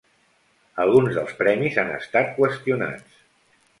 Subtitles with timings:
[0.85, 3.25] Alguns dels premis han estat qüestionats.